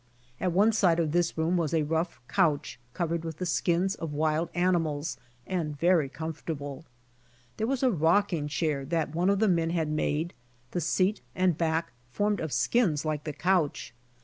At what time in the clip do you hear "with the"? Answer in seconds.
3.23-3.45